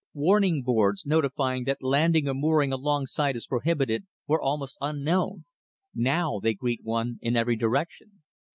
[0.15, 5.45] Warning boards notifying that landing or mooring alongside is prohibited were almost unknown,
[5.93, 8.23] now they greet one in every direction.